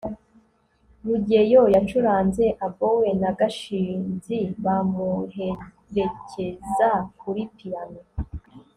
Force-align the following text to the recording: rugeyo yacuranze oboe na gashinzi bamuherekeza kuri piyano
rugeyo 1.05 1.63
yacuranze 1.75 2.45
oboe 2.65 3.09
na 3.21 3.31
gashinzi 3.39 4.39
bamuherekeza 4.63 6.89
kuri 7.19 7.41
piyano 7.55 8.01